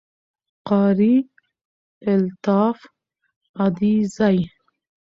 Qari 0.67 1.11
Altaf 2.15 2.79
Adezai 3.67 4.39